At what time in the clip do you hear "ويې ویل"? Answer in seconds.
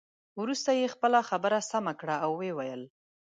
2.39-2.83